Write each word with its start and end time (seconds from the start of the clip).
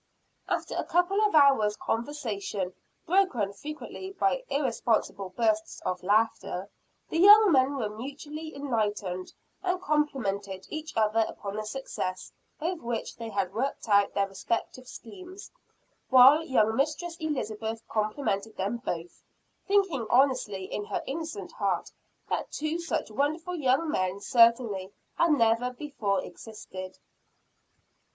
After 0.49 0.75
a 0.75 0.83
couple 0.83 1.21
of 1.23 1.35
hours' 1.35 1.77
conversation, 1.77 2.73
broken 3.05 3.53
frequently 3.53 4.13
by 4.13 4.43
irresponsible 4.49 5.29
bursts 5.37 5.79
of 5.81 6.01
laughter, 6.01 6.71
the 7.09 7.19
young 7.19 7.51
men 7.51 7.75
were 7.75 7.87
mutually 7.87 8.55
enlightened; 8.55 9.31
and 9.61 9.79
complimented 9.79 10.65
each 10.71 10.97
other 10.97 11.23
upon 11.27 11.55
the 11.55 11.65
success 11.67 12.31
with 12.59 12.79
which 12.79 13.15
they 13.17 13.29
had 13.29 13.53
worked 13.53 13.87
out 13.89 14.15
their 14.15 14.27
respective 14.27 14.87
schemes 14.87 15.51
while 16.09 16.43
young 16.43 16.75
Mistress 16.75 17.15
Elizabeth 17.17 17.87
complimented 17.87 18.57
them 18.57 18.77
both, 18.77 19.21
thinking 19.67 20.07
honestly 20.09 20.63
in 20.63 20.83
her 20.85 21.03
innocent 21.05 21.51
heart 21.51 21.91
that 22.27 22.51
two 22.51 22.79
such 22.79 23.11
wonderful 23.11 23.53
young 23.53 23.91
men 23.91 24.19
certainly 24.19 24.91
had 25.19 25.33
never 25.33 25.69
before 25.71 26.25
existed. 26.25 26.97